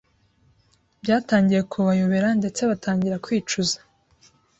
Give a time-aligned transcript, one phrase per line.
[1.01, 3.77] Byatangiye kubayobera ndetse batangira kwicuza